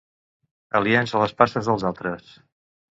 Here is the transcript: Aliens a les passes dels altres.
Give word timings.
Aliens 0.81 1.15
a 1.19 1.21
les 1.25 1.37
passes 1.43 1.71
dels 1.71 1.89
altres. 1.93 2.35